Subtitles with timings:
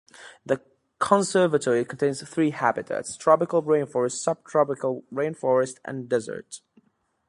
[0.43, 0.59] The
[0.97, 6.61] conservatory contains three habitats: tropical rainforest, subtropical rainforest, and desert.